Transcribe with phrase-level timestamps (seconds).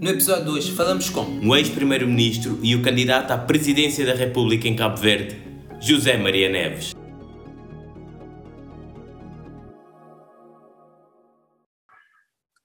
[0.00, 4.68] No episódio de hoje falamos com o ex-primeiro-ministro e o candidato à presidência da República
[4.68, 5.36] em Cabo Verde,
[5.80, 6.94] José Maria Neves.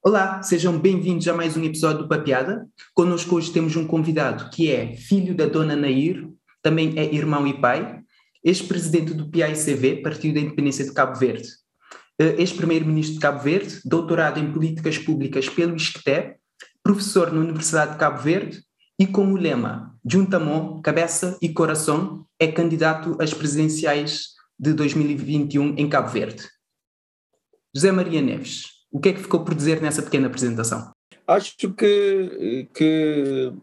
[0.04, 2.68] Olá, sejam bem-vindos a mais um episódio do Papiada.
[2.94, 6.30] Conosco hoje temos um convidado que é filho da dona Nair,
[6.62, 8.00] também é irmão e pai,
[8.44, 11.48] ex-presidente do PAICV, Partido da Independência de Cabo Verde,
[12.20, 16.43] eh, ex-primeiro-ministro de Cabo Verde, doutorado em políticas públicas pelo ISCTE,
[16.84, 18.62] professor na Universidade de Cabo Verde
[19.00, 25.88] e com o lema Juntamon, cabeça e coração, é candidato às presidenciais de 2021 em
[25.88, 26.44] Cabo Verde.
[27.74, 30.92] José Maria Neves, o que é que ficou por dizer nessa pequena apresentação?
[31.26, 33.54] Acho que, que,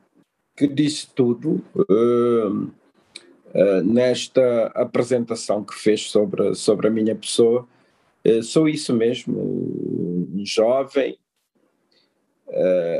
[0.56, 7.68] que disse tudo uh, uh, nesta apresentação que fez sobre, sobre a minha pessoa.
[8.26, 11.18] Uh, sou isso mesmo, um jovem,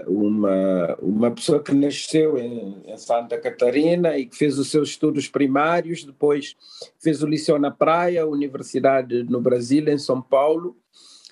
[0.07, 5.29] uma, uma pessoa que nasceu em, em, Santa Catarina e que fez os seus estudos
[5.29, 6.57] primários, depois
[6.99, 10.77] fez o liceu na praia, universidade no Brasil, em São Paulo,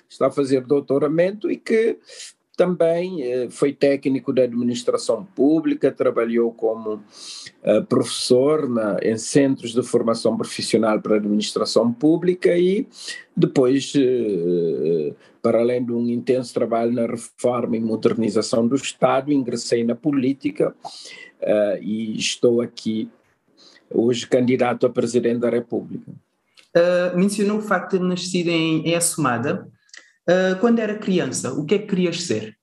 [0.09, 1.97] está a fazer doutoramento e que
[2.59, 7.01] também eh, foi técnico da administração pública, trabalhou como
[7.63, 12.85] eh, professor na, em centros de formação profissional para administração pública e
[13.33, 19.85] depois, eh, para além de um intenso trabalho na reforma e modernização do Estado, ingressei
[19.85, 20.75] na política
[21.81, 23.09] e estou aqui
[23.89, 26.11] hoje candidato a presidente da República.
[26.75, 29.65] Uh, mencionou o facto de ter nascido em, em Assumada.
[30.29, 32.55] Uh, quando era criança, o que é que querias ser?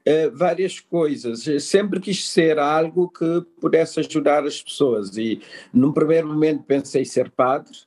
[0.00, 1.44] Uh, várias coisas.
[1.62, 5.40] Sempre quis ser algo que pudesse ajudar as pessoas e
[5.72, 7.78] num primeiro momento pensei ser padre,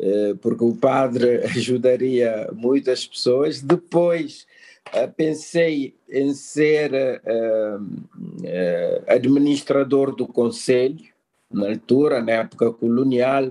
[0.00, 3.60] uh, porque o padre ajudaria muitas pessoas.
[3.60, 4.46] Depois
[5.16, 6.92] pensei em ser
[9.08, 11.06] administrador do conselho,
[11.50, 13.50] na altura, na época colonial,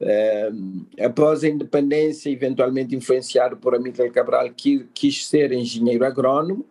[0.00, 6.66] Uh, após a independência, eventualmente influenciado por Amílcar Cabral, que quis ser engenheiro agrônomo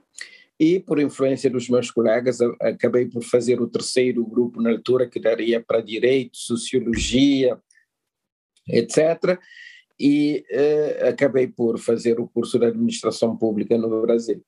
[0.59, 5.19] e, por influência dos meus colegas, acabei por fazer o terceiro grupo na altura, que
[5.19, 7.59] daria para Direito, Sociologia,
[8.67, 9.39] etc.
[9.99, 14.43] E uh, acabei por fazer o curso de Administração Pública no Brasil.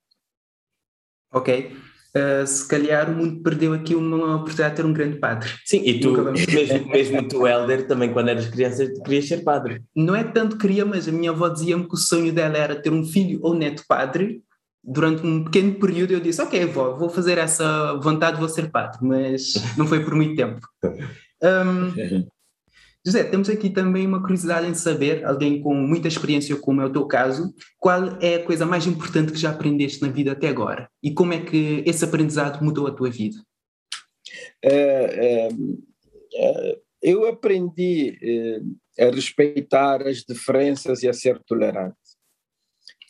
[1.32, 1.72] Ok.
[2.16, 5.50] Uh, se calhar o mundo perdeu aqui uma oportunidade de ter um grande padre.
[5.66, 9.82] Sim, e tu, mesmo, mesmo tu, Helder, também quando eras criança querias ser padre.
[9.96, 12.92] Não é tanto queria, mas a minha avó dizia-me que o sonho dela era ter
[12.92, 14.42] um filho ou neto padre.
[14.84, 19.00] Durante um pequeno período eu disse, ok, vó, vou fazer essa vontade, vou ser padre,
[19.02, 20.62] mas não foi por muito tempo.
[21.40, 21.94] Um,
[23.08, 26.92] José, temos aqui também uma curiosidade em saber, alguém com muita experiência, como é o
[26.92, 30.90] teu caso, qual é a coisa mais importante que já aprendeste na vida até agora?
[31.02, 33.38] E como é que esse aprendizado mudou a tua vida?
[34.62, 35.50] É, é,
[36.36, 38.20] é, eu aprendi
[39.00, 41.96] é, a respeitar as diferenças e a ser tolerante.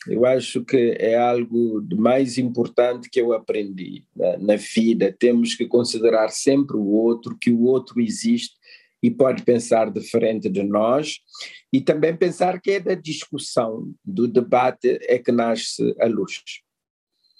[0.06, 5.12] Eu acho que é algo de mais importante que eu aprendi na, na vida.
[5.18, 8.57] Temos que considerar sempre o outro, que o outro existe
[9.02, 11.18] e pode pensar diferente de nós,
[11.72, 16.42] e também pensar que é da discussão, do debate, é que nasce a luz.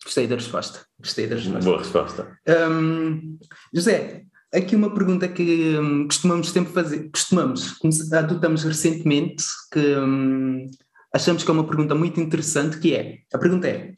[0.04, 0.86] Gostei da resposta.
[0.98, 1.64] Gostei da resposta.
[1.64, 2.38] Boa resposta.
[2.70, 3.38] Um,
[3.74, 4.24] José,
[4.54, 7.76] aqui uma pergunta que um, costumamos sempre fazer, costumamos,
[8.12, 10.64] adotamos recentemente, que um,
[11.12, 13.94] achamos que é uma pergunta muito interessante, que é, a pergunta é,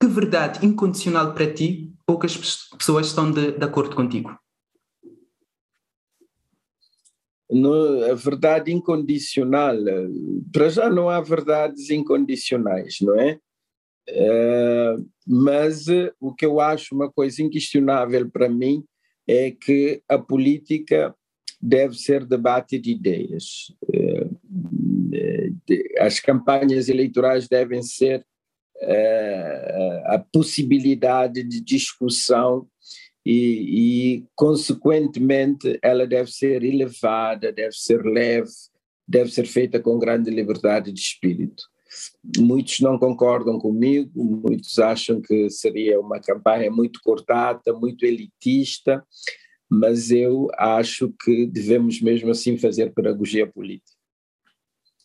[0.00, 2.36] que verdade incondicional para ti poucas
[2.76, 4.36] pessoas estão de, de acordo contigo?
[7.50, 9.76] No, a verdade incondicional.
[10.52, 13.38] Para já não há verdades incondicionais, não é?
[14.08, 18.84] Uh, mas uh, o que eu acho uma coisa inquestionável para mim
[19.28, 21.14] é que a política
[21.60, 23.72] deve ser debate de ideias.
[25.66, 28.24] De, as campanhas eleitorais devem ser
[30.04, 32.68] a possibilidade de discussão
[33.28, 38.52] e, e, consequentemente, ela deve ser elevada, deve ser leve,
[39.06, 41.64] deve ser feita com grande liberdade de espírito.
[42.38, 49.04] Muitos não concordam comigo, muitos acham que seria uma campanha muito cortada, muito elitista,
[49.68, 53.90] mas eu acho que devemos mesmo assim fazer pedagogia política.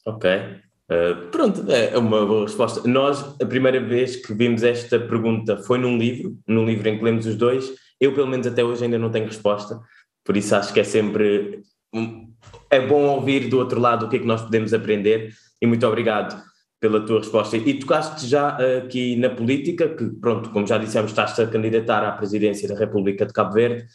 [0.05, 0.29] Ok.
[0.29, 2.87] Uh, pronto, é uma boa resposta.
[2.87, 7.03] Nós, a primeira vez que vimos esta pergunta foi num livro, num livro em que
[7.03, 9.79] lemos os dois, eu, pelo menos até hoje, ainda não tenho resposta,
[10.25, 11.61] por isso acho que é sempre.
[12.69, 15.31] É bom ouvir do outro lado o que é que nós podemos aprender
[15.61, 16.41] e muito obrigado
[16.79, 17.55] pela tua resposta.
[17.57, 22.11] E tocaste já aqui na política, que pronto, como já dissemos, estás-te a candidatar à
[22.13, 23.85] presidência da República de Cabo Verde,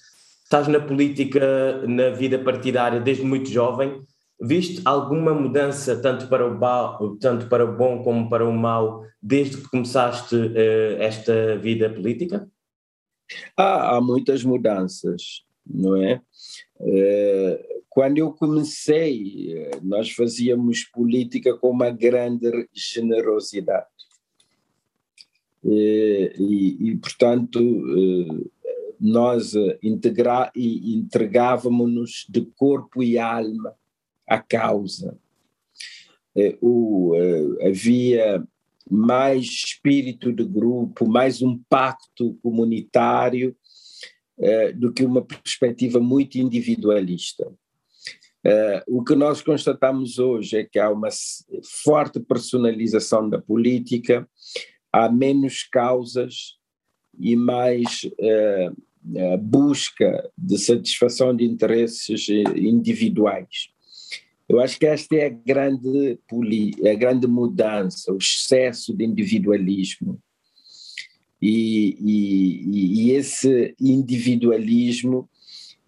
[0.44, 4.00] estás na política, na vida partidária desde muito jovem,
[4.41, 9.02] viste alguma mudança tanto para o, ba, tanto para o bom como para o mau
[9.20, 12.47] desde que começaste uh, esta vida política?
[13.56, 16.20] Ah, há muitas mudanças, não é?
[16.78, 23.87] Uh, quando eu comecei, eh, nós fazíamos política com uma grande generosidade.
[25.64, 27.58] E, e, e portanto,
[29.00, 33.75] nós integra, entregávamos-nos de corpo e alma
[34.28, 35.19] à causa.
[36.61, 37.14] O,
[37.67, 38.46] havia
[38.91, 43.56] mais espírito de grupo, mais um pacto comunitário
[44.77, 47.50] do que uma perspectiva muito individualista.
[48.47, 51.09] Uh, o que nós constatamos hoje é que há uma
[51.83, 54.29] forte personalização da política,
[54.93, 56.55] há menos causas
[57.19, 63.75] e mais uh, uh, busca de satisfação de interesses individuais.
[64.49, 66.19] Eu acho que esta é a grande,
[66.89, 70.21] a grande mudança, o excesso de individualismo.
[71.43, 75.29] E, e, e esse individualismo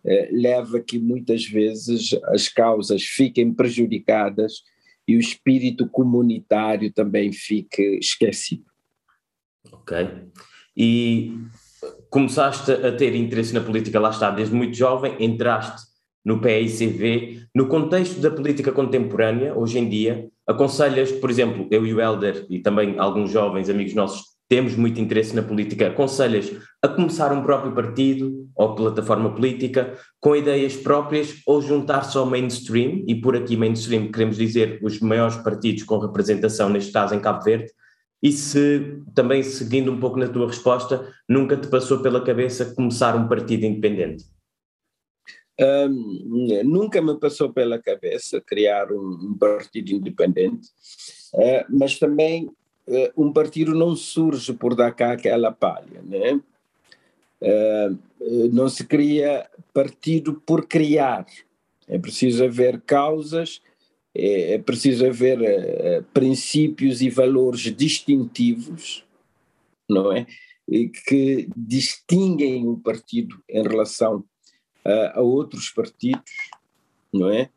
[0.05, 4.63] eh, leva que muitas vezes as causas fiquem prejudicadas
[5.07, 8.65] e o espírito comunitário também fique esquecido.
[9.73, 9.97] Ok.
[10.77, 11.33] E
[12.11, 15.88] começaste a ter interesse na política, lá está, desde muito jovem, entraste
[16.29, 17.47] no PICV.
[17.55, 22.45] No contexto da política contemporânea, hoje em dia, aconselhas, por exemplo, eu e o Helder
[22.51, 26.51] e também alguns jovens amigos nossos temos muito interesse na política, aconselhas
[26.83, 33.05] a começar um próprio partido ou plataforma política com ideias próprias ou juntar-se ao mainstream,
[33.07, 37.43] e por aqui mainstream queremos dizer os maiores partidos com representação, neste caso em Cabo
[37.43, 37.71] Verde,
[38.23, 43.17] e se, também seguindo um pouco na tua resposta, nunca te passou pela cabeça começar
[43.17, 44.25] um partido independente?
[45.61, 50.69] Um, nunca me passou pela cabeça criar um, um partido independente,
[51.35, 56.41] uh, mas também uh, um partido não surge por dar cá aquela palha, né?
[57.43, 57.99] Uh,
[58.53, 61.27] não se cria partido por criar.
[61.89, 63.61] É preciso haver causas,
[64.15, 69.05] é, é preciso haver princípios e valores distintivos,
[69.89, 70.25] não é?
[71.07, 74.25] Que distinguem o partido em relação
[75.15, 76.33] a outros partidos,
[77.13, 77.51] não é?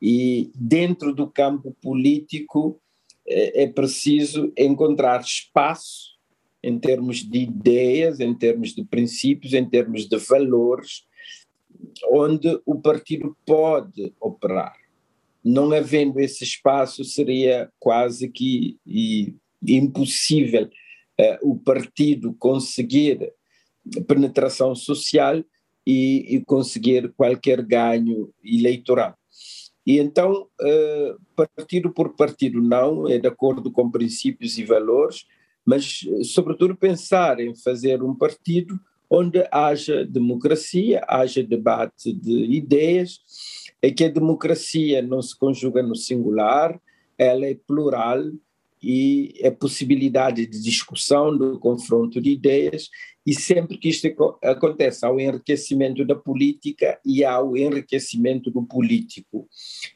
[0.00, 2.80] E dentro do campo político
[3.26, 6.16] é, é preciso encontrar espaço
[6.62, 11.04] em termos de ideias, em termos de princípios, em termos de valores,
[12.10, 14.74] onde o partido pode operar.
[15.44, 18.78] Não havendo esse espaço, seria quase que
[19.64, 23.32] impossível uh, o partido conseguir
[24.08, 25.44] penetração social
[25.86, 29.16] e, e conseguir qualquer ganho eleitoral.
[29.86, 35.24] E então, uh, partido por partido, não, é de acordo com princípios e valores,
[35.64, 38.78] mas, sobretudo, pensar em fazer um partido
[39.08, 43.20] onde haja democracia, haja debate de ideias,
[43.80, 46.80] é que a democracia não se conjuga no singular,
[47.16, 48.24] ela é plural
[48.88, 52.88] e é possibilidade de discussão, do confronto de ideias,
[53.26, 54.06] e sempre que isto
[54.40, 59.48] acontece, há o enriquecimento da política e há o enriquecimento do político.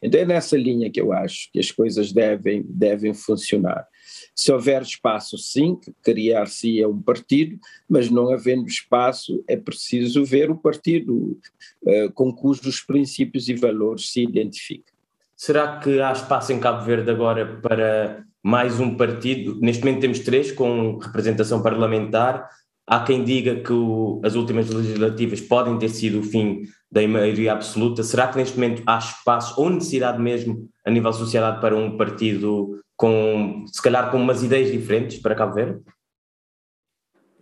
[0.02, 3.86] Então é nessa linha que eu acho que as coisas devem, devem funcionar.
[4.34, 7.56] Se houver espaço, sim, criar-se-ia um partido,
[7.88, 11.38] mas não havendo espaço, é preciso ver o partido
[11.82, 14.92] uh, com cujos princípios e valores se identifica.
[15.36, 19.58] Será que há espaço em Cabo Verde agora para mais um partido?
[19.60, 22.48] Neste momento temos três com representação parlamentar
[22.90, 27.52] Há quem diga que o, as últimas legislativas podem ter sido o fim da maioria
[27.52, 28.02] absoluta.
[28.02, 32.82] Será que neste momento há espaço ou necessidade mesmo a nível sociedade para um partido
[32.96, 35.80] com, se calhar, com umas ideias diferentes para Cabo Verde?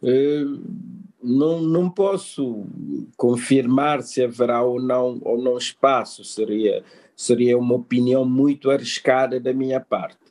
[0.02, 0.62] Uh,
[1.22, 2.66] não, não posso
[3.16, 6.84] confirmar se haverá ou não, ou não espaço, seria,
[7.16, 10.27] seria uma opinião muito arriscada da minha parte.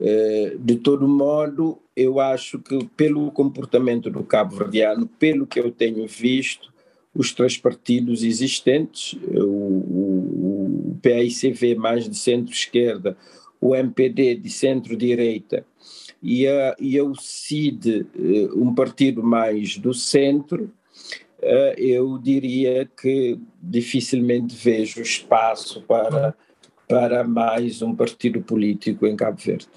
[0.00, 6.06] Eh, de todo modo, eu acho que pelo comportamento do cabo-verdiano, pelo que eu tenho
[6.06, 6.72] visto,
[7.14, 13.16] os três partidos existentes, o, o, o PAICV mais de centro-esquerda,
[13.60, 15.66] o MPD de centro-direita
[16.22, 20.72] e a, e o CID, eh, um partido mais do centro,
[21.42, 26.36] eh, eu diria que dificilmente vejo espaço para,
[26.88, 29.68] para mais um partido político em Cabo Verde.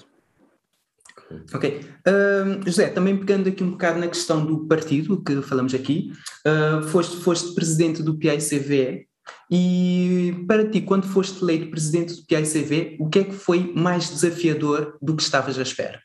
[1.54, 1.80] Ok.
[2.06, 6.12] Uh, José, também pegando aqui um bocado na questão do partido que falamos aqui,
[6.46, 9.06] uh, foste, foste presidente do PICV
[9.50, 14.08] e para ti, quando foste eleito presidente do PICV, o que é que foi mais
[14.08, 16.00] desafiador do que estavas à espera?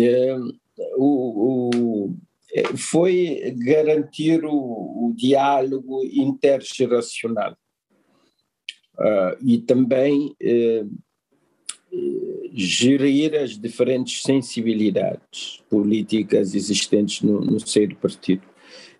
[0.00, 0.36] É,
[0.96, 2.16] o, o,
[2.52, 7.56] é, foi garantir o, o diálogo intergeracional
[8.98, 10.90] uh, e também uh,
[12.54, 18.42] gerir as diferentes sensibilidades políticas existentes no, no seio do partido.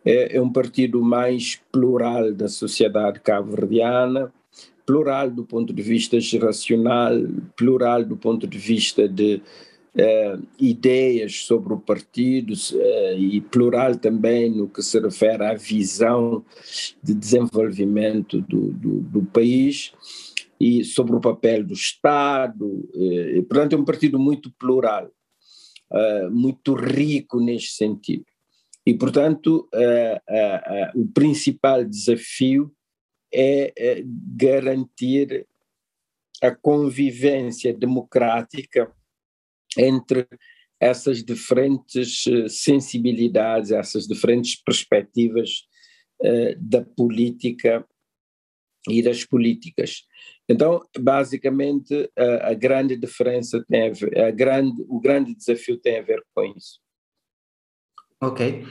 [0.04, 4.32] É, é um partido mais plural da sociedade cabo-verdiana,
[4.84, 7.12] plural do ponto de vista geracional,
[7.56, 9.40] plural do ponto de vista de
[9.94, 16.44] uh, ideias sobre o partido uh, e plural também no que se refere à visão
[17.02, 19.92] de desenvolvimento do, do, do país
[20.60, 22.66] e sobre o papel do Estado.
[22.66, 25.10] Uh, portanto, é um partido muito plural,
[26.32, 28.24] muito rico neste sentido.
[28.84, 29.68] E, portanto,
[30.94, 32.74] o principal desafio
[33.32, 34.02] é
[34.36, 35.46] garantir
[36.42, 38.92] a convivência democrática
[39.78, 40.26] entre
[40.80, 45.66] essas diferentes eh, sensibilidades, essas diferentes perspectivas
[46.58, 47.86] da política
[48.88, 50.04] e das políticas.
[50.48, 55.98] Então, basicamente, a, a grande diferença tem a ver, a grande, o grande desafio tem
[55.98, 56.78] a ver com isso.
[58.22, 58.64] Ok.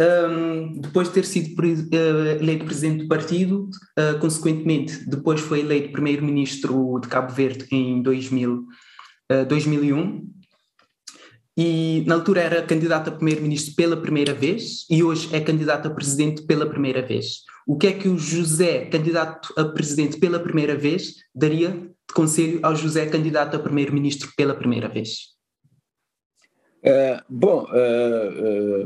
[0.00, 3.68] Um, depois de ter sido uh, eleito presidente do partido,
[3.98, 8.66] uh, consequentemente, depois foi eleito primeiro-ministro de Cabo Verde em 2000,
[9.32, 10.26] uh, 2001
[11.56, 15.90] e na altura era candidato a primeiro-ministro pela primeira vez e hoje é candidato a
[15.90, 17.42] presidente pela primeira vez.
[17.70, 22.58] O que é que o José, candidato a presidente pela primeira vez, daria de conselho
[22.64, 25.36] ao José, candidato a primeiro-ministro pela primeira vez?
[26.84, 28.82] Uh, bom, uh,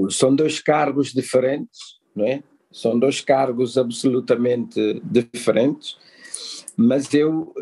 [0.00, 2.42] uh, são dois cargos diferentes, não é?
[2.72, 5.98] São dois cargos absolutamente diferentes,
[6.78, 7.52] mas eu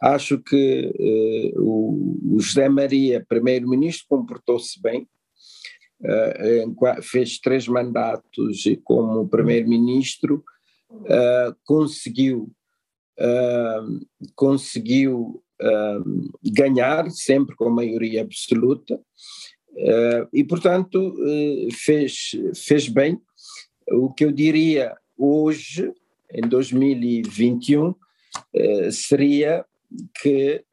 [0.00, 5.08] Acho que o, o, José Maria, primeiro-ministro, comportou-se bem,
[7.02, 10.44] fez três mandatos como primeiro-ministro,
[11.06, 12.50] eh, conseguiu,
[14.34, 15.42] conseguiu
[16.44, 19.00] ganhar, sempre com maioria absoluta,
[20.32, 21.16] e, portanto,
[21.84, 23.20] fez, fez bem.
[23.90, 25.92] O que eu diria hoje,
[26.32, 27.92] em 2021,
[28.92, 29.64] seria
[30.22, 30.64] que,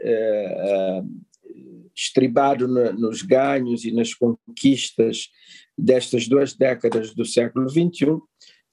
[1.96, 5.30] estribado no, nos ganhos e nas conquistas
[5.78, 8.22] destas duas décadas do século XXI, uh,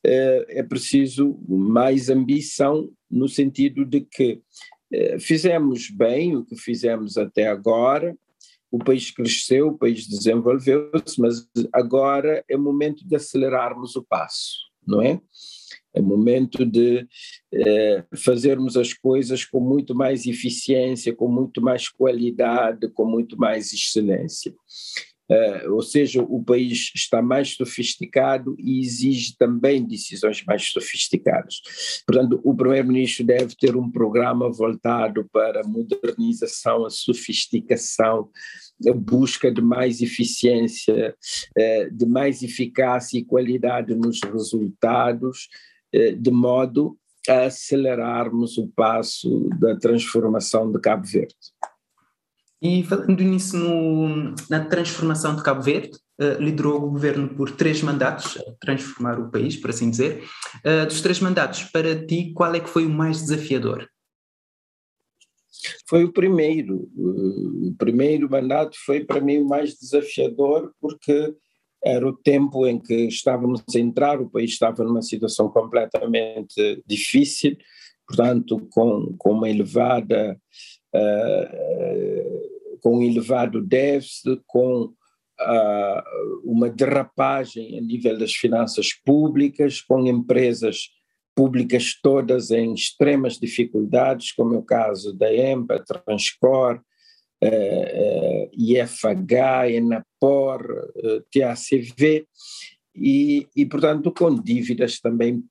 [0.04, 4.40] é preciso mais ambição no sentido de que
[4.92, 8.16] uh, fizemos bem o que fizemos até agora,
[8.70, 15.02] o país cresceu, o país desenvolveu-se, mas agora é momento de acelerarmos o passo, não
[15.02, 15.20] é?
[15.94, 17.06] É momento de
[17.52, 23.72] eh, fazermos as coisas com muito mais eficiência, com muito mais qualidade, com muito mais
[23.72, 24.54] excelência.
[25.32, 31.62] Uh, ou seja, o país está mais sofisticado e exige também decisões mais sofisticadas.
[32.06, 38.28] Portanto, o primeiro-ministro deve ter um programa voltado para a modernização, a sofisticação,
[38.96, 41.14] busca de mais eficiência,
[41.56, 45.48] uh, de mais eficácia e qualidade nos resultados,
[45.92, 46.96] de modo
[47.28, 51.34] a acelerarmos o passo da transformação de Cabo Verde.
[52.60, 57.82] E falando nisso, no, na transformação de Cabo Verde, uh, liderou o governo por três
[57.82, 60.22] mandatos, a transformar o país, por assim dizer.
[60.64, 63.88] Uh, dos três mandatos, para ti, qual é que foi o mais desafiador?
[65.88, 66.88] Foi o primeiro.
[66.96, 71.34] O primeiro mandato foi para mim o mais desafiador, porque
[71.84, 77.56] era o tempo em que estávamos a entrar, o país estava numa situação completamente difícil,
[78.06, 80.38] portanto, com, com uma elevada.
[80.94, 84.92] Uh, com um elevado déficit, com
[85.40, 86.02] uh,
[86.44, 90.88] uma derrapagem a nível das finanças públicas, com empresas
[91.34, 96.80] públicas todas em extremas dificuldades, como é o caso da EMPA, Transcor,
[98.56, 100.62] IFH, Enapor,
[100.96, 102.26] uh, TACV,
[102.94, 105.42] e, e, portanto, com dívidas também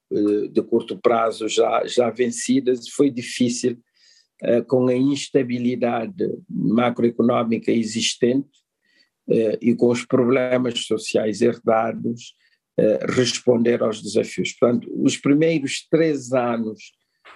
[0.52, 3.80] de curto prazo já, já vencidas, foi difícil
[4.44, 8.50] eh, com a instabilidade macroeconómica existente
[9.30, 12.34] eh, e com os problemas sociais herdados,
[12.76, 14.52] eh, responder aos desafios.
[14.54, 16.92] Portanto, os primeiros três anos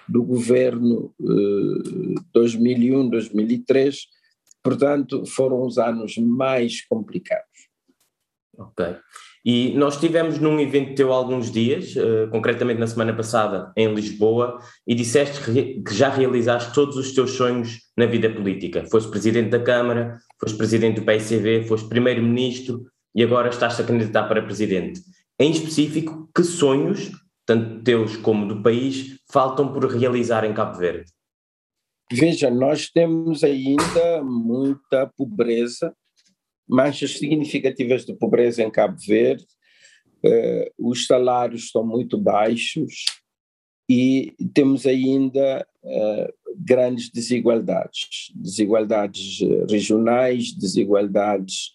[0.08, 1.14] do governo
[2.34, 3.98] 2001-2003,
[4.66, 7.68] portanto, foram os anos mais complicados.
[8.58, 8.96] Ok.
[9.44, 13.94] E nós estivemos num evento teu há alguns dias, uh, concretamente na semana passada, em
[13.94, 15.40] Lisboa, e disseste
[15.84, 18.84] que já realizaste todos os teus sonhos na vida política.
[18.90, 22.82] Foste presidente da Câmara, foste presidente do PICV, foste primeiro-ministro
[23.14, 25.00] e agora estás a candidatar para presidente.
[25.38, 27.12] Em específico, que sonhos,
[27.46, 31.15] tanto teus como do país, faltam por realizar em Cabo Verde?
[32.12, 35.94] Veja, nós temos ainda muita pobreza
[36.68, 39.44] manchas significativas de pobreza em Cabo Verde,
[40.24, 43.04] uh, os salários estão muito baixos
[43.88, 49.38] e temos ainda uh, grandes desigualdades, desigualdades
[49.70, 51.74] regionais, desigualdades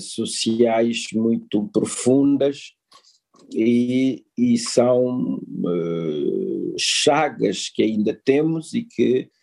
[0.00, 2.72] sociais muito profundas
[3.54, 5.38] e, e são
[6.76, 9.39] chagas que ainda temos e que eh,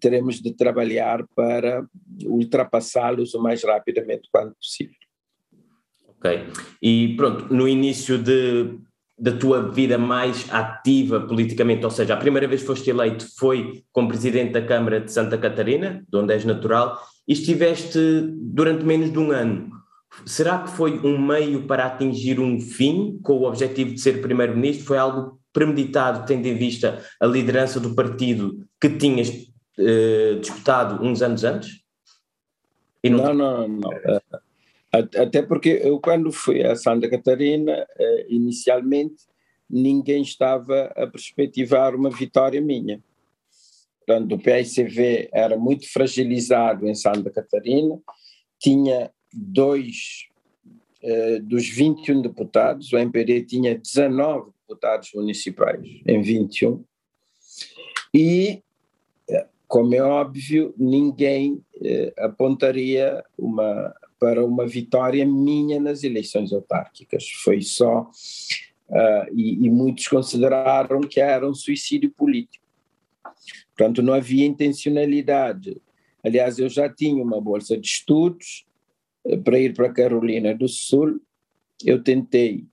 [0.00, 1.86] teremos de trabalhar para
[2.24, 4.94] ultrapassá-los o mais rapidamente quanto possível.
[6.18, 6.46] Ok.
[6.82, 8.78] E pronto, no início de,
[9.18, 13.82] da tua vida mais ativa politicamente, ou seja, a primeira vez que foste eleito foi
[13.92, 17.98] como presidente da Câmara de Santa Catarina, de onde és natural, e estiveste
[18.34, 19.70] durante menos de um ano.
[20.24, 24.86] Será que foi um meio para atingir um fim com o objetivo de ser primeiro-ministro?
[24.86, 29.30] Foi algo premeditado, tendo em vista a liderança do partido que tinhas
[29.78, 31.82] eh, disputado uns anos antes?
[33.04, 33.92] Não, não, não, não.
[33.92, 34.20] Eh,
[34.92, 39.24] até porque eu, quando fui a Santa Catarina, eh, inicialmente,
[39.68, 43.02] ninguém estava a perspectivar uma vitória minha.
[43.98, 47.98] Portanto, o PICV era muito fragilizado em Santa Catarina,
[48.58, 50.28] tinha dois
[51.42, 56.84] dos 21 deputados, o MPD tinha 19 deputados municipais em 21,
[58.12, 58.64] e
[59.68, 67.28] como é óbvio, ninguém eh, apontaria uma, para uma vitória minha nas eleições autárquicas.
[67.42, 68.08] Foi só.
[68.88, 72.64] Uh, e, e, muitos consideraram que era um suicídio político.
[73.76, 75.82] Portanto, não havia intencionalidade.
[76.22, 78.64] Aliás, eu já tinha uma bolsa de estudos
[79.24, 81.20] uh, para ir para a Carolina do Sul.
[81.84, 82.64] Eu tentei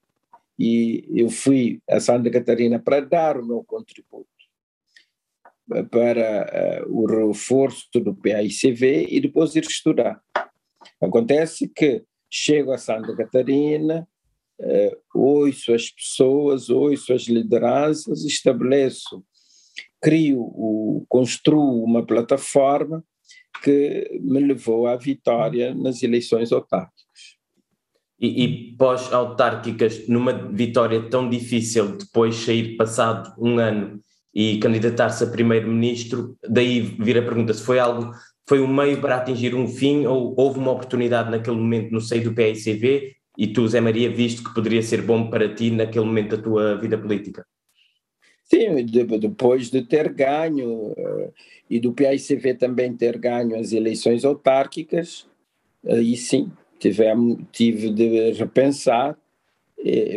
[0.58, 4.28] e eu fui a Santa Catarina para dar o meu contributo
[5.90, 10.22] para uh, o reforço do PAICV e depois ir estudar.
[11.02, 14.08] Acontece que chego a Santa Catarina,
[14.60, 19.24] uh, ouço as pessoas, ouço as lideranças, estabeleço,
[20.02, 23.04] crio, o, construo uma plataforma
[23.64, 27.38] que me levou à vitória nas eleições autárquicas.
[28.20, 34.02] E, e pós-autárquicas, numa vitória tão difícil, depois sair passado um ano
[34.34, 38.12] e candidatar-se a primeiro-ministro, daí vir a pergunta se foi algo,
[38.48, 42.24] foi um meio para atingir um fim ou houve uma oportunidade naquele momento no seio
[42.24, 46.36] do PICV e tu, Zé Maria, visto que poderia ser bom para ti naquele momento
[46.36, 47.46] da tua vida política?
[48.44, 51.30] Sim, depois de ter ganho eh,
[51.70, 55.26] e do PICV também ter ganho as eleições autárquicas,
[55.88, 57.04] aí sim, tive,
[57.52, 59.18] tive de repensar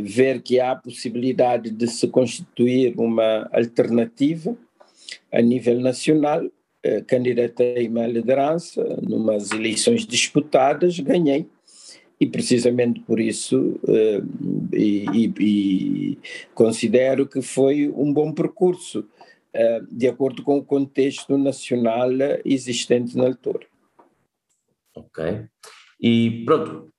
[0.02, 4.56] ver que há possibilidade de se constituir uma alternativa
[5.32, 6.46] a nível nacional.
[6.82, 11.46] Eh, candidatei-me à liderança, numas eleições disputadas, ganhei,
[12.20, 14.22] e precisamente por isso eh,
[14.72, 16.18] e, e,
[16.54, 19.04] considero que foi um bom percurso,
[19.90, 22.10] de acordo com o contexto nacional
[22.44, 23.66] existente na altura.
[24.94, 25.46] Ok.
[25.98, 26.92] E pronto,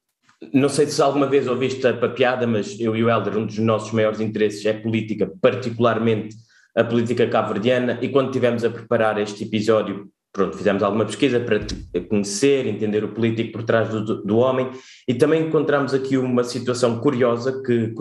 [0.54, 3.58] não sei se alguma vez ouviste a papiada, mas eu e o Helder, um dos
[3.58, 6.36] nossos maiores interesses é política, particularmente
[6.76, 11.60] a política cabo-verdiana, e quando estivemos a preparar este episódio, pronto, fizemos alguma pesquisa para
[12.08, 14.69] conhecer, entender o político por trás do, do homem,
[15.08, 17.91] e também encontramos aqui uma situação curiosa que,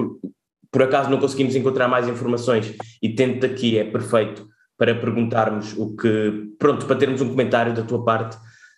[0.71, 4.47] por acaso, não conseguimos encontrar mais informações, e tento aqui é perfeito
[4.77, 8.37] para perguntarmos o que, pronto, para termos um comentário da tua parte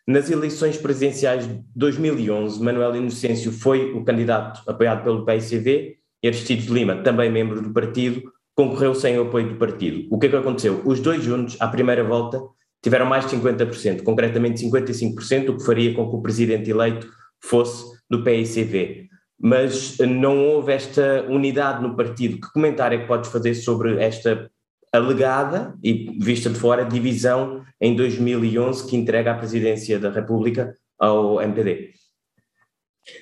[0.08, 6.64] nas eleições presidenciais de 2011, Manuel Inocêncio foi o candidato apoiado pelo PICV e Aristides
[6.64, 8.22] de Lima, também membro do partido,
[8.56, 10.08] concorreu sem o apoio do partido.
[10.10, 10.80] O que é que aconteceu?
[10.86, 12.40] Os dois juntos, à primeira volta,
[12.82, 17.06] tiveram mais de 50%, concretamente 55%, o que faria com que o presidente eleito
[17.38, 19.08] fosse do PICV.
[19.38, 22.40] Mas não houve esta unidade no partido.
[22.40, 24.50] Que comentário é que podes fazer sobre esta
[24.92, 31.40] alegada e vista de fora divisão em 2011 que entrega a presidência da República ao
[31.40, 31.92] MPD.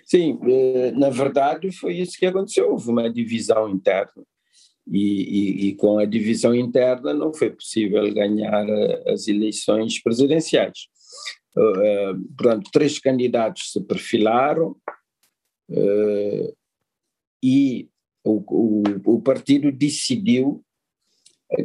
[0.04, 4.24] Sim, eh, na verdade foi isso que aconteceu, houve uma divisão interna
[4.86, 8.66] e, e, e, com a divisão interna não foi possível ganhar
[9.08, 10.88] as eleições presidenciais.
[11.56, 14.76] Uh, portanto, três candidatos se perfilaram
[17.42, 17.88] e
[18.24, 20.62] o, o, o partido decidiu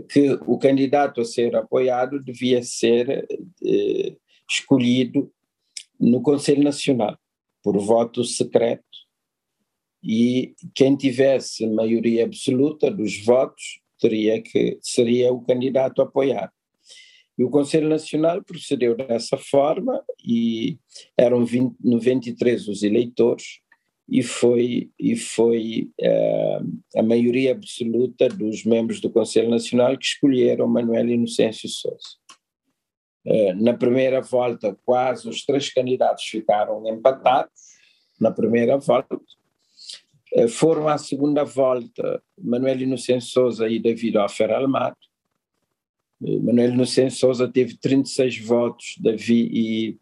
[0.10, 3.28] que o candidato a ser apoiado devia ser
[3.64, 4.16] eh,
[4.50, 5.32] escolhido
[6.00, 7.18] no Conselho Nacional
[7.64, 8.84] por voto secreto
[10.04, 16.52] e quem tivesse maioria absoluta dos votos teria que seria o candidato a apoiar.
[17.38, 20.78] E o Conselho Nacional procedeu dessa forma e
[21.18, 23.62] eram 20, 93 os eleitores
[24.12, 30.68] e foi e foi uh, a maioria absoluta dos membros do Conselho Nacional que escolheram
[30.68, 32.20] Manuel Inocêncio Souza.
[33.26, 37.54] Uh, na primeira volta, quase os três candidatos ficaram empatados
[38.20, 39.16] na primeira volta.
[40.36, 44.98] Uh, foram à segunda volta Manuel Inocêncio Souza e David Offer Almado.
[46.20, 50.00] Manuel Inocêncio Souza teve 36 votos, Davi e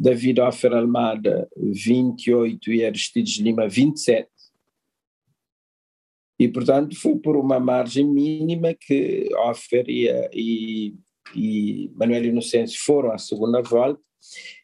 [0.00, 4.30] David Offer Almada 28 e Aristides Lima 27.
[6.38, 10.94] E, portanto, foi por uma margem mínima que Offer e, e,
[11.36, 14.00] e Manuel Inocêncio foram à segunda volta.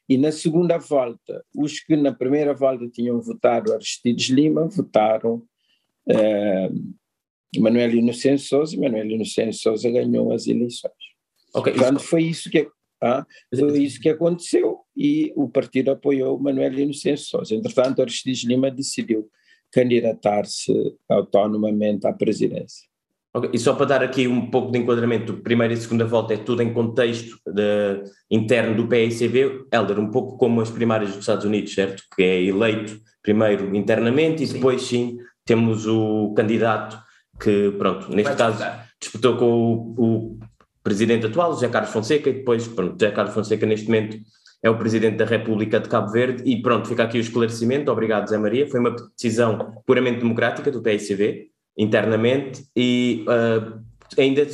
[0.09, 5.43] E na segunda volta, os que na primeira volta tinham votado Aristides Lima votaram
[6.09, 6.71] eh,
[7.59, 10.93] Manuel Inocêncio Souza e Manuel Inocêncio Souza ganhou as eleições.
[11.53, 12.71] Okay, Portanto, foi isso que
[13.03, 17.55] ah, foi isso que aconteceu e o partido apoiou Manuel Inocêncio Sousa.
[17.55, 19.29] Entretanto, Aristides Lima decidiu
[19.71, 20.73] candidatar-se
[21.09, 22.87] autonomamente à presidência.
[23.35, 23.51] Okay.
[23.53, 26.63] E só para dar aqui um pouco de enquadramento, primeira e segunda volta é tudo
[26.63, 31.75] em contexto de, interno do PICB, Helder, um pouco como as primárias dos Estados Unidos,
[31.75, 32.03] certo?
[32.17, 34.55] Que é eleito primeiro internamente e sim.
[34.55, 36.99] depois sim temos o candidato
[37.39, 38.89] que, pronto, neste Vai caso disputar.
[38.99, 40.39] disputou com o, o
[40.87, 44.19] presidente atual, José Carlos Fonseca, e depois, pronto, José Carlos Fonseca neste momento
[44.63, 48.29] é o presidente da República de Cabo Verde, e pronto, fica aqui o esclarecimento, obrigado
[48.29, 53.83] Zé Maria, foi uma decisão puramente democrática do PICV, internamente, e uh,
[54.17, 54.47] ainda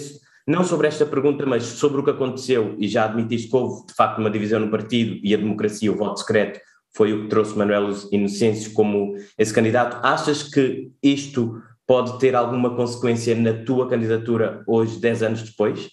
[0.48, 3.92] não sobre esta pergunta, mas sobre o que aconteceu, e já admitiste que houve de
[3.92, 6.58] facto uma divisão no partido e a democracia, o voto secreto,
[6.96, 9.98] foi o que trouxe Manuel Inocêncio como esse candidato.
[10.02, 15.88] Achas que isto pode ter alguma consequência na tua candidatura hoje, 10 anos depois?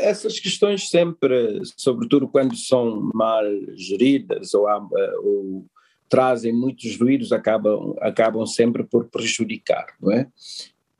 [0.00, 3.44] Essas questões sempre, sobretudo quando são mal
[3.76, 4.66] geridas ou,
[5.22, 5.66] ou
[6.08, 10.26] trazem muitos ruídos, acabam, acabam sempre por prejudicar, não é?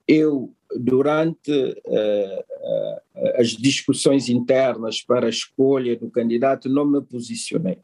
[0.06, 3.00] Eu, durante uh,
[3.36, 7.78] as discussões internas para a escolha do candidato, não me posicionei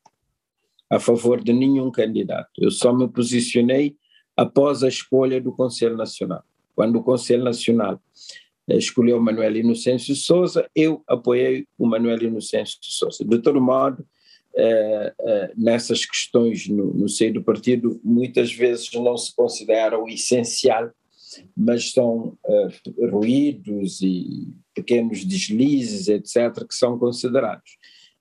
[0.88, 2.50] a favor de nenhum candidato.
[2.58, 3.96] Eu só me posicionei
[4.36, 6.44] após a escolha do Conselho Nacional.
[6.74, 13.24] Quando o Conselho Nacional eh, escolheu Manuel Inocêncio Souza, eu apoiei o Manuel Inocêncio Souza.
[13.24, 14.04] De todo modo,
[14.56, 20.08] eh, eh, nessas questões no, no seio do partido, muitas vezes não se considera o
[20.08, 20.90] essencial,
[21.56, 22.38] mas são
[23.10, 27.72] ruídos e pequenos deslizes, etc., que são considerados.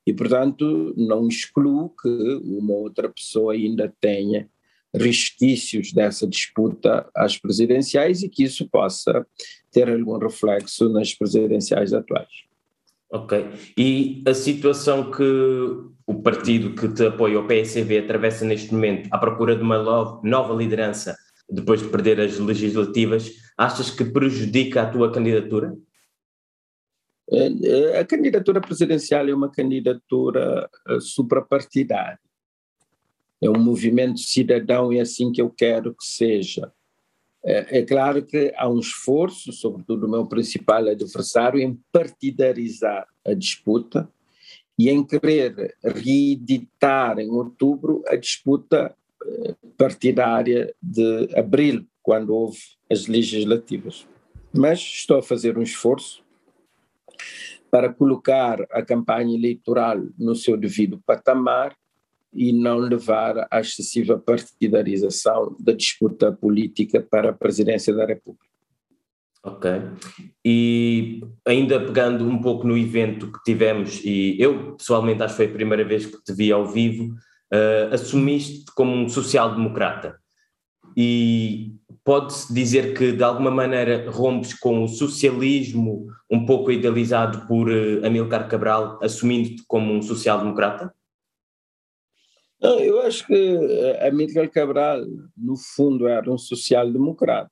[0.06, 2.10] E, portanto, não excluo que
[2.44, 4.50] uma outra pessoa ainda tenha
[4.96, 9.26] resquícios dessa disputa às presidenciais e que isso possa
[9.72, 12.30] ter algum reflexo nas presidenciais atuais.
[13.12, 13.46] Ok.
[13.78, 15.24] E a situação que
[16.06, 19.78] o partido que te apoia, o PSV, atravessa neste momento à procura de uma
[20.24, 21.16] nova liderança
[21.50, 25.76] depois de perder as legislativas, achas que prejudica a tua candidatura?
[27.32, 32.20] Eh, eh, a candidatura presidencial é uma candidatura eh, suprapartidária
[33.44, 36.72] é um movimento cidadão e é assim que eu quero que seja.
[37.46, 43.34] É, é, claro que há um esforço, sobretudo do meu principal adversário, em partidarizar a
[43.34, 44.10] disputa
[44.80, 53.08] e em querer reeditar em outubro a disputa eh, partidária de abril, quando houve as
[53.08, 54.08] legislativas.
[54.54, 56.24] Mas estou a fazer um esforço
[57.70, 61.76] para colocar a campanha eleitoral no seu devido patamar
[62.36, 68.54] e não levar à excessiva partidarização da disputa política para a presidência da República.
[69.46, 69.69] Ok.
[70.46, 75.46] E ainda pegando um pouco no evento que tivemos, e eu pessoalmente acho que foi
[75.48, 77.13] a primeira vez que te vi ao vivo,
[77.54, 80.17] uh, assumiste como um social-democrata.
[80.96, 87.69] E pode-se dizer que de alguma maneira rompes com o socialismo um pouco idealizado por
[87.69, 90.93] uh, Amilcar Cabral, assumindo-te como um social-democrata?
[92.63, 95.02] Não, eu acho que eh, Amílcar Cabral,
[95.38, 97.52] no fundo, era um social-democrata.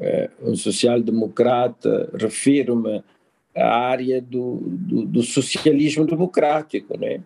[0.00, 3.04] é, um social-democrata, refiro-me
[3.54, 7.22] à área do, do, do, socialismo democrático, né?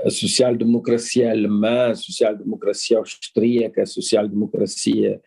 [0.00, 5.18] a social-democracia alemã, a social-democracia austríaca, a social-democracia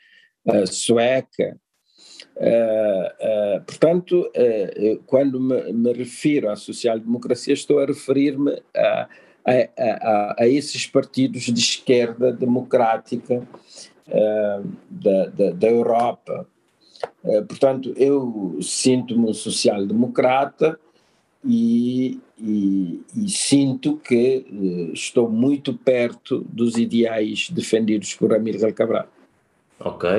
[0.67, 1.57] sueca.
[3.65, 4.31] Portanto,
[5.05, 9.09] quando me, me refiro à social-democracia, estou a referir-me a,
[9.45, 13.47] a, a, a, esses partidos de esquerda democrática
[14.07, 16.47] uh, da, da, da, Europa.
[17.23, 20.79] Uh, portanto, eu sinto-me um social-democrata
[21.43, 29.07] e, e, e, sinto que uh, estou muito perto dos ideais defendidos por Amílcar Cabral.
[29.79, 30.09] Ok.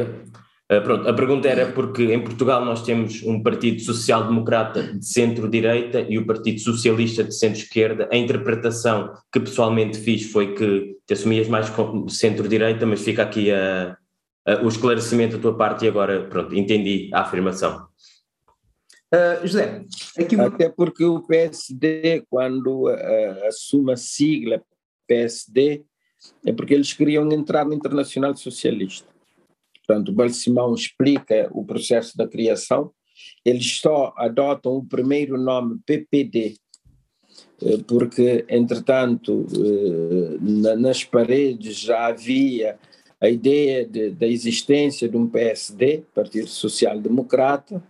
[0.71, 6.03] Uh, pronto, a pergunta era porque em Portugal nós temos um Partido Social-Democrata de centro-direita
[6.09, 8.09] e o Partido Socialista de centro-esquerda.
[8.13, 11.73] A interpretação que pessoalmente fiz foi que te assumias mais
[12.09, 13.97] centro-direita, mas fica aqui a,
[14.47, 17.89] a, o esclarecimento da tua parte e agora, pronto, entendi a afirmação.
[19.13, 19.85] Uh, José,
[20.17, 20.41] aqui.
[20.41, 24.63] Até porque o PSD, quando uh, assume a sigla
[25.09, 25.83] PSD,
[26.47, 29.09] é porque eles queriam entrar no Internacional Socialista.
[29.91, 32.93] Portanto, Balsimão explica o processo da criação.
[33.45, 36.55] Eles só adotam o primeiro nome PPD,
[37.61, 42.79] eh, porque, entretanto, eh, nas paredes já havia
[43.21, 47.83] a ideia de, da existência de um PSD, Partido Social Democrata.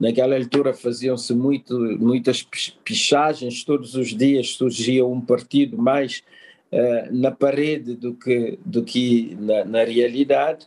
[0.00, 2.48] Naquela altura faziam-se muito, muitas
[2.82, 6.22] pichagens, todos os dias surgia um partido mais
[6.72, 10.66] uh, na parede do que, do que na, na, realidade,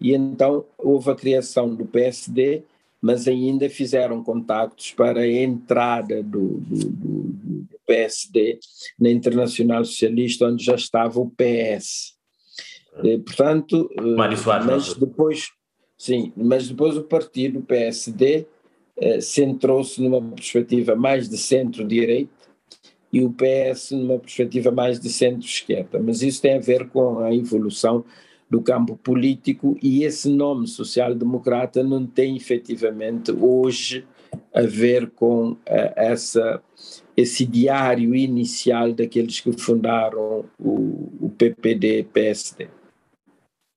[0.00, 2.62] e então houve a criação do PSD,
[3.00, 8.60] mas ainda fizeram contactos para a entrada do, do, do, PSD
[8.98, 12.14] na Internacional Socialista, onde já estava o PS.
[13.02, 15.50] E, portanto, eh, Mário Soares, mas depois,
[15.98, 18.46] sim, mas depois o partido, o PSD,
[18.96, 22.30] eh, centrou-se numa perspectiva mais de centro-direita,
[23.12, 26.00] e o PS numa perspectiva mais de centro-esquerda.
[26.00, 28.04] Mas isso tem a ver com a evolução
[28.48, 34.04] do campo político e esse nome social-democrata não tem efetivamente hoje
[34.54, 35.58] a ver com uh,
[35.96, 36.62] essa,
[37.16, 42.68] esse diário inicial daqueles que fundaram o, o PPD-PSD.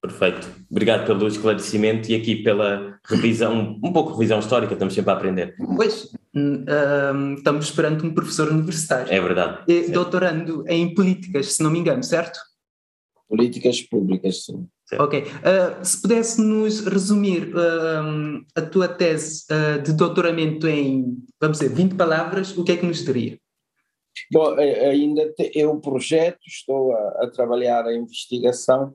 [0.02, 0.48] Perfeito.
[0.69, 5.13] Obrigado pelo esclarecimento e aqui pela revisão, um pouco de revisão histórica, estamos sempre a
[5.13, 5.56] aprender.
[5.76, 9.12] Pois, um, estamos esperando um professor universitário.
[9.12, 9.63] É verdade.
[9.67, 12.39] E, doutorando em políticas, se não me engano, certo?
[13.28, 14.67] Políticas públicas, sim.
[14.88, 15.04] Certo.
[15.04, 15.19] Ok.
[15.19, 21.74] Uh, se pudesse nos resumir uh, a tua tese uh, de doutoramento em, vamos dizer,
[21.74, 23.39] 20 palavras, o que é que nos diria?
[24.32, 28.93] Bom, ainda te, eu projeto, estou a, a trabalhar a investigação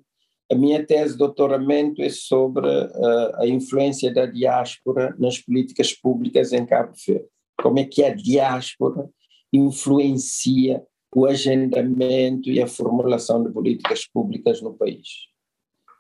[0.51, 6.53] a minha tese de doutoramento é sobre uh, a influência da diáspora nas políticas públicas
[6.53, 7.27] em Cabo Verde.
[7.63, 9.09] Como é que a diáspora
[9.53, 10.83] influencia
[11.15, 15.09] o agendamento e a formulação de políticas públicas no país.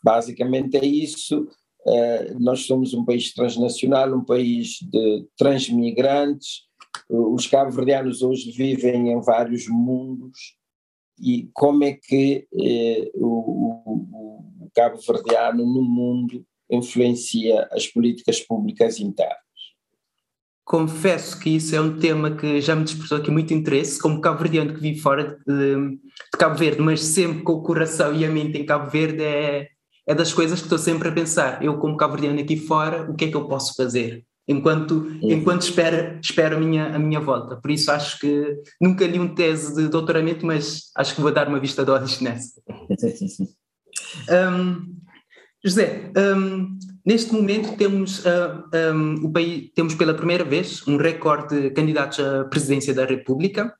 [0.02, 1.48] Basicamente é isso.
[1.86, 6.62] Uh, nós somos um país transnacional, um país de transmigrantes.
[7.08, 10.56] Uh, os cabo-verdianos hoje vivem em vários mundos
[11.18, 12.48] e como é que
[13.14, 14.19] o, o
[14.74, 19.38] cabo-verdiano no mundo influencia as políticas públicas internas.
[20.64, 24.72] Confesso que isso é um tema que já me despertou aqui muito interesse, como cabo-verdiano
[24.72, 28.56] que vive fora de, de, Cabo Verde, mas sempre com o coração e a mente
[28.56, 29.68] em Cabo Verde, é,
[30.06, 31.60] é das coisas que estou sempre a pensar.
[31.62, 34.24] Eu, como cabo-verdiano aqui fora, o que é que eu posso fazer?
[34.50, 35.30] enquanto, uhum.
[35.30, 37.56] enquanto espero, espero a, minha, a minha volta.
[37.56, 41.48] Por isso acho que nunca li um tese de doutoramento, mas acho que vou dar
[41.48, 42.60] uma vista de olhos nessa.
[44.30, 44.90] um,
[45.64, 51.60] José, um, neste momento temos, uh, um, o país, temos pela primeira vez um recorde
[51.60, 53.74] de candidatos à presidência da República.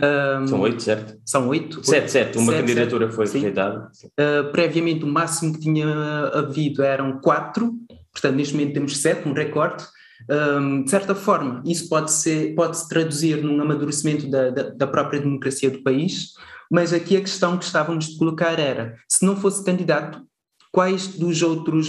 [0.00, 1.20] Um, são oito, certo?
[1.24, 1.84] São oito.
[1.84, 2.38] Sete, sete.
[2.38, 3.90] Uma sete, candidatura sete, foi rejeitada.
[4.04, 5.86] Uh, previamente, o máximo que tinha
[6.32, 7.74] havido eram quatro,
[8.12, 9.84] portanto, neste momento temos sete, um recorde.
[10.28, 14.86] Um, de certa forma, isso pode, ser, pode se traduzir num amadurecimento da, da, da,
[14.86, 16.32] própria democracia do país,
[16.70, 20.26] mas aqui a questão que estávamos de colocar era: se não fosse candidato,
[20.72, 21.88] quais dos outros,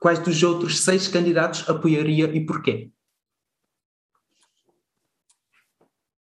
[0.00, 2.90] quais dos outros seis candidatos apoiaria e porquê?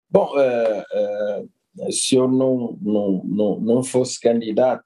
[0.10, 1.44] Bom, uh,
[1.84, 4.86] uh, se eu não, não, não, não fosse candidato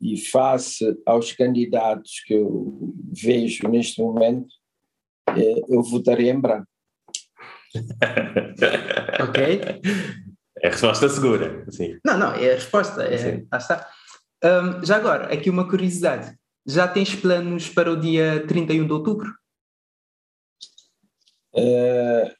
[0.00, 4.59] e face aos candidatos que eu vejo neste momento,
[5.68, 6.66] eu votaria em branco.
[9.20, 9.60] ok.
[10.62, 11.64] É a resposta segura.
[11.70, 11.98] Sim.
[12.04, 13.02] Não, não, é a resposta.
[13.02, 13.88] É, está.
[14.44, 16.34] Um, já agora, aqui uma curiosidade.
[16.66, 19.32] Já tens planos para o dia 31 de outubro?
[21.54, 22.30] Uh,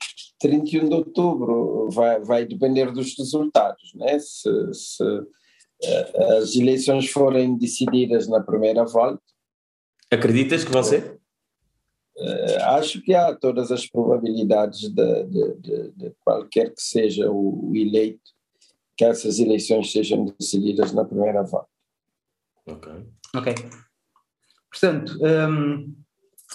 [0.40, 4.18] 31 de outubro vai, vai depender dos resultados, né?
[4.18, 9.22] Se, se uh, as eleições forem decididas na primeira volta.
[10.11, 11.20] Acreditas que vão ser?
[12.16, 17.70] Uh, acho que há todas as probabilidades de, de, de, de qualquer que seja o,
[17.70, 18.31] o, eleito
[18.96, 21.68] que essas eleições sejam decididas na primeira volta.
[22.66, 22.92] Ok.
[23.35, 23.55] Ok.
[24.70, 25.94] Portanto, um,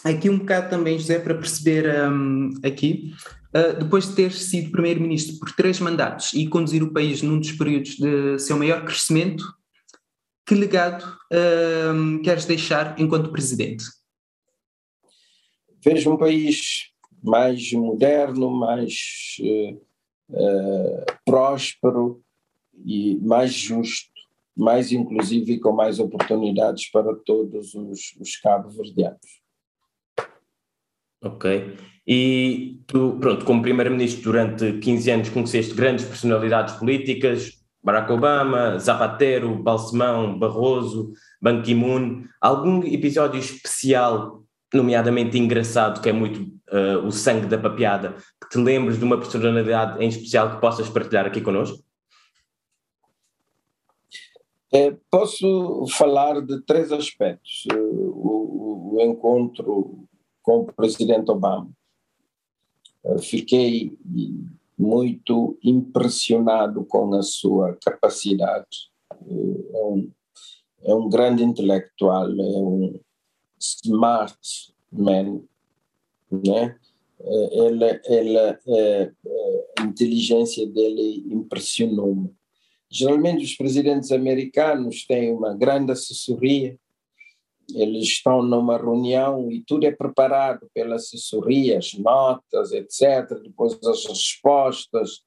[0.04, 3.14] aqui um bocado também, José, para perceber um, aqui,
[3.56, 7.52] uh, depois de ter sido primeiro-ministro por três mandatos e conduzir o país num dos
[7.54, 9.44] períodos de seu maior crescimento,
[10.46, 11.04] que legado
[11.92, 13.84] um, queres deixar enquanto presidente?
[15.86, 16.92] Vejo um país
[17.24, 22.24] mais moderno, mais uh, próspero
[22.84, 24.10] e mais justo,
[24.58, 29.42] mais inclusivo e com mais oportunidades para todos os, os cabo-verdianos.
[31.24, 31.78] Ok.
[32.08, 39.56] E tu, pronto, como primeiro-ministro durante 15 anos conheceste grandes personalidades políticas, Barack Obama, Zapatero,
[39.62, 42.24] Balsemão, Barroso, Ban Ki-moon.
[42.42, 48.58] Algum episódio especial, nomeadamente engraçado, que é muito uh, o sangue da papiada, que te
[48.58, 51.84] lembres de uma personalidade em especial que possas partilhar aqui connosco?
[54.74, 57.66] É, posso falar de três aspectos.
[57.72, 60.06] O, o, o encontro
[60.42, 61.70] com o presidente Obama.
[63.22, 63.98] Fiquei
[64.78, 68.92] muito impressionado com a sua capacidade.
[69.12, 70.12] É um,
[70.84, 73.00] é um grande intelectual, é um
[73.60, 74.38] smart
[74.92, 75.42] man,
[76.32, 76.78] né?
[77.52, 79.12] Ele, ele, é,
[79.80, 82.34] a inteligência dele impressionou-me.
[82.90, 86.78] Geralmente os presidentes americanos têm uma grande assessoria,
[87.74, 94.06] eles estão numa reunião e tudo é preparado pela assessoria, as notas, etc., depois as
[94.06, 95.24] respostas.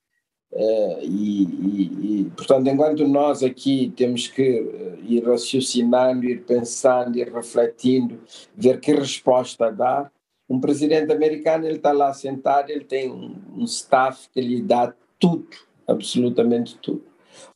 [0.51, 7.19] Eh, e, e, e, portanto, enquanto nós aqui temos que eh, ir raciocinando, ir pensando,
[7.19, 8.21] ir refletindo,
[8.57, 10.11] ver que resposta dar,
[10.49, 15.49] um presidente americano ele está lá sentado, ele tem um staff que lhe dá tudo,
[15.87, 17.05] absolutamente tudo.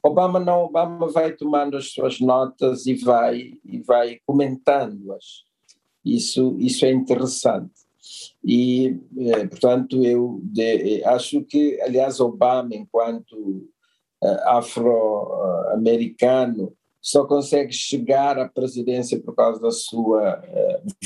[0.03, 5.45] Obama não, Obama vai tomando as suas notas e vai e vai comentando-as.
[6.05, 7.73] Isso isso é interessante.
[8.45, 13.69] E, eh, portanto, eu de, eh, acho que, aliás, Obama, enquanto
[14.23, 20.41] eh, afro-americano, só consegue chegar à presidência por causa da sua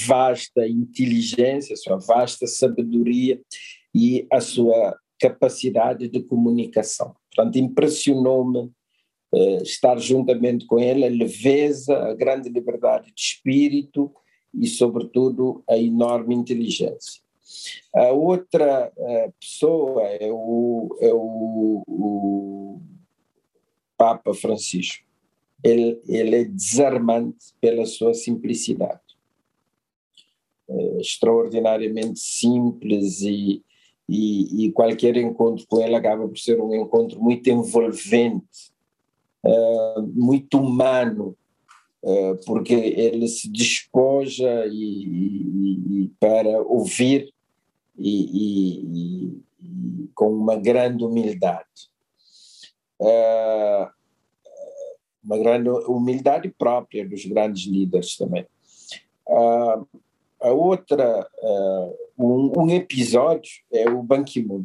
[0.06, 3.40] vasta inteligência, sua vasta sabedoria
[3.94, 7.16] e a sua capacidade de comunicação.
[7.34, 8.70] Portanto, impressionou-me
[9.62, 14.12] estar juntamente com ele a leveza, a grande liberdade de espírito
[14.52, 17.25] e, sobretudo, a enorme inteligência.
[17.94, 22.80] A outra uh, pessoa é, o, é o, o
[23.96, 25.04] Papa Francisco.
[25.64, 29.00] Ele, ele é desarmante pela sua simplicidade.
[30.68, 33.62] É extraordinariamente simples e,
[34.08, 38.72] e, e, qualquer encontro com ele acaba por ser um encontro muito envolvente,
[39.44, 41.36] uh, muito humano,
[42.02, 47.32] uh, porque ele se despoja e, e para ouvir
[47.98, 49.42] e,
[50.16, 51.64] com uma grande humildade.
[52.98, 53.86] Uh,
[55.22, 58.46] uma grande humildade própria dos grandes líderes também.
[59.28, 59.86] Uh,
[60.40, 64.64] a outra, uh, um, um, episódio é o Ban Ki-moon.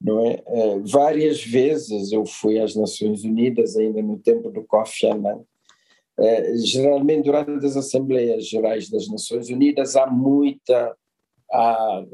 [0.00, 0.44] Não é?
[0.84, 5.40] Várias vezes eu fui às Nações Unidas, ainda no tempo do Kofi Annan.
[6.62, 10.96] Geralmente, durante as Assembleias Gerais das Nações Unidas, há muita.
[11.52, 12.04] Há,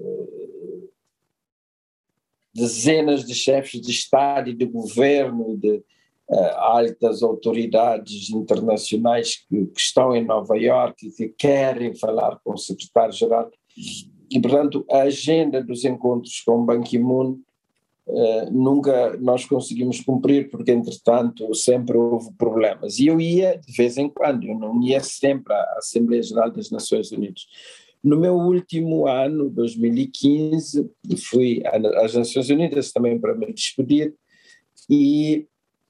[2.54, 5.82] dezenas de chefes de Estado e de governo, de,
[6.28, 12.52] uh, altas autoridades internacionais que, que, estão em Nova Iorque e que querem falar com
[12.52, 13.50] o secretário-geral.
[14.30, 17.40] E, portanto, a agenda dos encontros com Ban Ki-moon
[18.06, 22.98] uh, nunca nós conseguimos cumprir, porque, entretanto, sempre houve problemas.
[22.98, 26.70] E eu ia de vez em quando, eu não ia sempre à Assembleia Geral das
[26.70, 27.46] Nações Unidas.
[28.04, 30.90] No meu último ano, 2015,
[31.24, 34.14] fui às Nações Unidas também para me despedir
[34.90, 35.46] e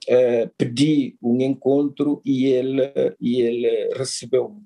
[0.09, 4.63] uh, pedi um encontro e ele, e ele recebeu-me.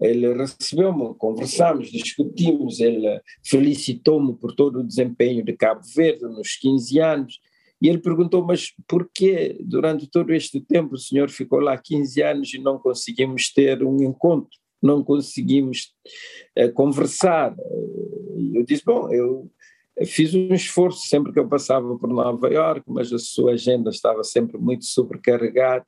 [0.00, 7.00] Ele recebeu-me, conversamos, discutimos, ele felicitou-me por todo o desempenho de Cabo Verde nos 15
[7.00, 7.38] anos
[7.82, 12.22] E ele perguntou, mas por que durante todo este tempo o senhor ficou lá 15
[12.22, 15.94] anos e não conseguimos ter um encontro, não conseguimos
[16.58, 17.54] uh, conversar?
[18.54, 19.50] Eu disse, bom, eu
[20.06, 24.24] fiz um esforço sempre que eu passava por Nova York, mas a sua agenda estava
[24.24, 25.86] sempre muito sobrecarregada.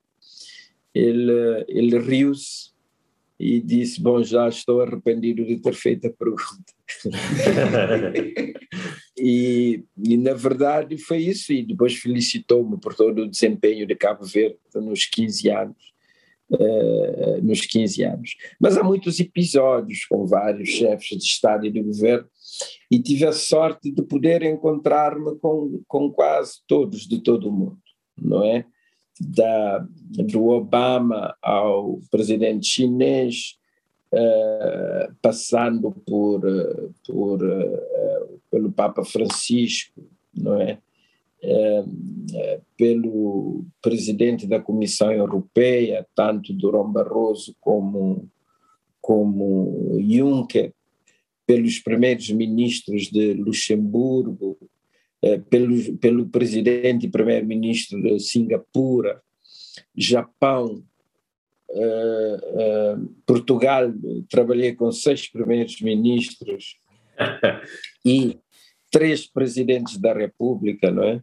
[0.95, 2.73] Ele, ele riu-se
[3.39, 6.73] e disse, bom, já estou arrependido de ter feito a pergunta.
[9.19, 14.25] e, e, na verdade foi isso, e depois felicitou-me por todo o desempenho de Cabo
[14.25, 15.92] Verde nos 15 anos.
[16.53, 18.37] Uh, nos 15 anos.
[18.61, 22.29] Mas há muitos episódios com vários chefes de Estado e de governo,
[22.91, 27.79] e tive a sorte de poder encontrar-me com, com quase todos de todo o mundo,
[28.21, 28.67] não é?
[29.19, 33.57] Da, do Obama ao presidente chinês,
[34.13, 40.03] uh, passando por, uh, por, uh, pelo Papa Francisco,
[40.35, 40.79] não é?
[42.77, 48.29] Pelo presidente da Comissão Europeia, tanto Durão Barroso como,
[49.01, 50.73] como Juncker,
[51.47, 54.57] pelos primeiros ministros de Luxemburgo,
[55.51, 59.21] pelo, pelo presidente e primeiro-ministro de Singapura,
[59.97, 60.83] Japão,
[61.73, 63.93] uh, Portugal,
[64.29, 66.77] trabalhei com seis primeiros ministros
[68.05, 68.39] e
[68.91, 71.23] três presidentes da República, não é?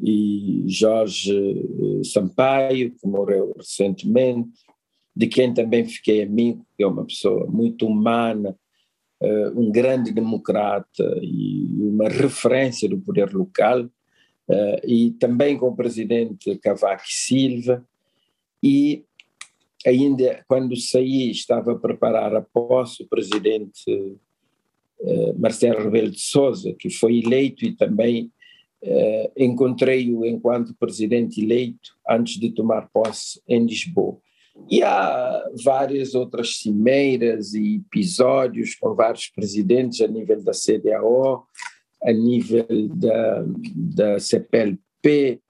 [0.00, 4.50] E Jorge eh, Sampaio, que morreu recentemente,
[5.14, 8.56] de quem também fiquei amigo, que é uma pessoa muito humana,
[9.20, 15.76] uh, um grande democrata e uma referência do poder local, uh, e também com o
[15.76, 17.86] presidente Cavaco Silva,
[18.62, 19.04] e
[19.86, 24.16] ainda quando saí estava a preparar a posse o presidente
[25.04, 28.30] eh, Marcelo Rebelo de Sousa, que foi eleito e também
[28.82, 34.18] eh, encontrei-o enquanto presidente eleito antes de tomar posse em Lisboa.
[34.70, 41.46] E há várias outras cimeiras e episódios com vários presidentes a nível da CDAO,
[42.02, 43.44] a nível da,
[43.96, 45.40] da CPLP,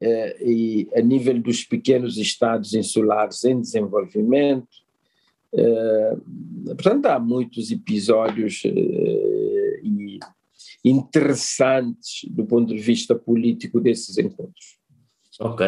[0.00, 4.68] eh, e a nível dos pequenos estados insulares em desenvolvimento.
[5.54, 6.16] Eh,
[6.66, 9.80] portanto, há muitos episódios eh,
[10.84, 14.76] interessantes do ponto de vista político desses encontros.
[15.40, 15.66] Ok.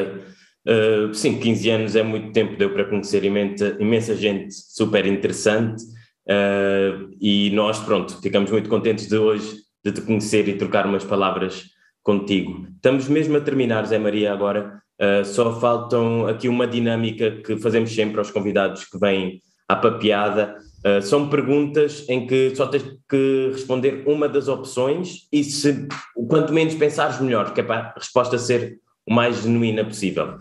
[0.66, 5.82] Uh, sim, 15 anos é muito tempo, deu para conhecer imensa, imensa gente super interessante
[5.82, 11.04] uh, e nós, pronto, ficamos muito contentes de hoje de te conhecer e trocar umas
[11.04, 11.64] palavras
[12.02, 12.66] contigo.
[12.74, 14.82] Estamos mesmo a terminar, Zé Maria, agora.
[15.00, 20.56] Uh, só faltam aqui uma dinâmica que fazemos sempre aos convidados que vêm à papeada.
[20.84, 25.88] Uh, são perguntas em que só tens que responder uma das opções e se
[26.28, 30.38] quanto menos pensares melhor, que é para a resposta ser o mais genuína possível.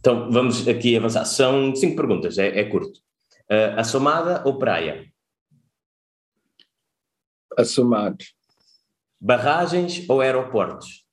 [0.00, 1.24] Então vamos aqui avançar.
[1.24, 2.98] São cinco perguntas, é, é curto.
[3.50, 5.06] Uh, assomada ou praia?
[7.56, 8.24] Assomado.
[9.20, 11.06] Barragens ou aeroportos?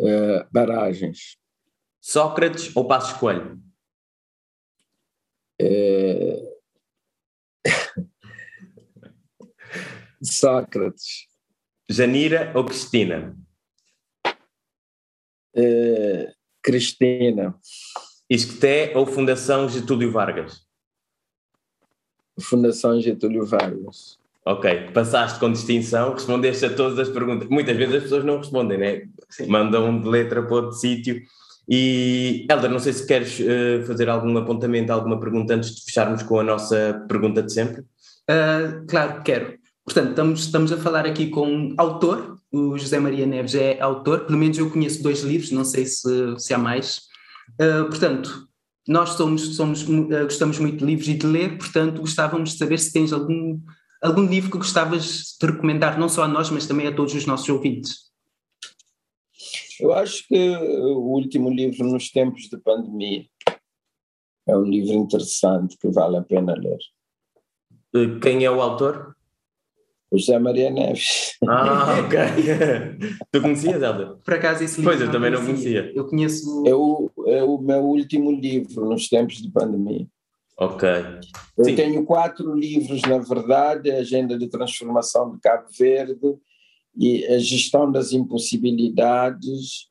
[0.00, 1.38] uh, barragens.
[2.00, 3.60] Sócrates ou Passos Coelho?
[5.60, 6.49] Uh,
[10.22, 11.26] Sócrates.
[11.88, 13.36] Janira ou Cristina?
[15.56, 17.54] Uh, Cristina.
[18.28, 20.64] Isqueté ou Fundação Getúlio Vargas?
[22.40, 24.18] Fundação Getúlio Vargas.
[24.46, 27.48] Ok, passaste com distinção, respondeste a todas as perguntas.
[27.48, 29.02] Muitas vezes as pessoas não respondem, né?
[29.28, 29.46] Sim.
[29.46, 31.20] Mandam de letra para outro sítio.
[31.68, 36.22] E, Helder, não sei se queres uh, fazer algum apontamento, alguma pergunta antes de fecharmos
[36.22, 37.82] com a nossa pergunta de sempre.
[37.82, 39.59] Uh, claro, quero.
[39.90, 44.24] Portanto, estamos, estamos a falar aqui com um autor, o José Maria Neves é autor,
[44.24, 47.08] pelo menos eu conheço dois livros, não sei se, se há mais.
[47.60, 48.48] Uh, portanto,
[48.86, 52.92] nós somos, somos, gostamos muito de livros e de ler, portanto, gostávamos de saber se
[52.92, 53.60] tens algum
[54.00, 57.26] algum livro que gostavas de recomendar, não só a nós, mas também a todos os
[57.26, 58.12] nossos ouvintes?
[59.80, 63.24] Eu acho que o último livro nos tempos de pandemia
[64.46, 66.78] é um livro interessante que vale a pena ler.
[67.96, 69.16] Eh, quem é o autor?
[70.10, 71.36] O José Maria Neves.
[71.48, 72.18] Ah, ok.
[73.30, 74.16] tu conhecias, Helder?
[74.24, 75.92] Por acaso esse livro Pois, eu também não conhecia.
[75.94, 76.64] Eu conheço...
[76.66, 80.06] É o, é o meu último livro nos tempos de pandemia.
[80.60, 80.86] Ok.
[81.56, 81.74] Eu Sim.
[81.74, 86.36] tenho quatro livros, na verdade, a Agenda de Transformação de Cabo Verde
[86.94, 89.88] e a Gestão das Impossibilidades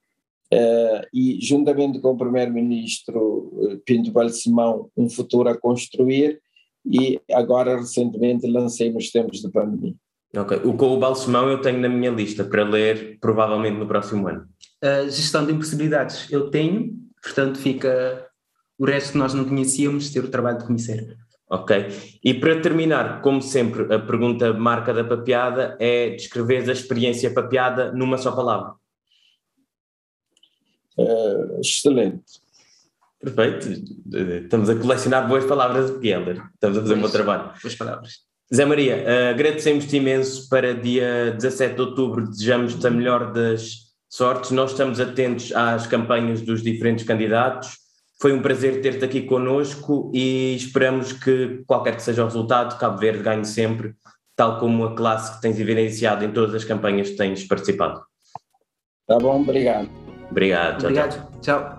[0.54, 6.40] uh, e, juntamente com o Primeiro-Ministro eh, Pinto Balsemão, Um Futuro a Construir
[6.86, 9.96] e agora, recentemente, lancei nos tempos de pandemia.
[10.36, 10.62] Ok.
[10.64, 14.48] O com o Balsemão eu tenho na minha lista para ler provavelmente no próximo ano.
[14.82, 18.28] A gestão de impossibilidades eu tenho, portanto fica
[18.78, 21.18] o resto que nós não conhecíamos, ter o trabalho de conhecer.
[21.50, 22.20] Ok.
[22.24, 27.92] E para terminar, como sempre, a pergunta marca da papeada é descrever a experiência papeada
[27.92, 28.76] numa só palavra.
[30.96, 32.24] Uh, excelente.
[33.20, 33.68] Perfeito.
[34.44, 36.42] Estamos a colecionar boas palavras de Geller.
[36.54, 37.52] Estamos a fazer um bom trabalho.
[37.62, 38.29] Boas palavras.
[38.54, 44.50] Zé Maria, agradecemos-te imenso para dia 17 de outubro, desejamos-te a melhor das sortes.
[44.50, 47.78] Nós estamos atentos às campanhas dos diferentes candidatos.
[48.20, 52.98] Foi um prazer ter-te aqui connosco e esperamos que, qualquer que seja o resultado, Cabo
[52.98, 53.94] Verde ganhe sempre,
[54.36, 58.02] tal como a classe que tens evidenciado em todas as campanhas que tens participado.
[59.08, 59.90] Tá bom, obrigado.
[60.30, 60.80] Obrigado.
[60.80, 61.30] Tchau, obrigado.
[61.42, 61.42] tchau.
[61.42, 61.79] tchau.